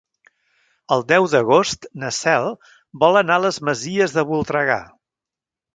El 0.95 1.03
deu 1.11 1.27
d'agost 1.33 1.85
na 2.05 2.11
Cel 2.21 2.49
vol 3.05 3.23
anar 3.23 3.39
a 3.39 3.45
les 3.47 3.65
Masies 3.71 4.19
de 4.19 4.27
Voltregà. 4.33 4.85